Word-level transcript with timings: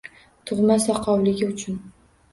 Tug’ma 0.51 0.77
Soqovligi 0.85 1.51
uchun. 1.53 1.81